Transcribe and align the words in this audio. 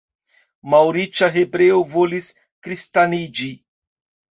Malriĉa 0.75 1.29
hebreo 1.37 1.85
volis 1.95 2.33
kristaniĝi. 2.65 3.57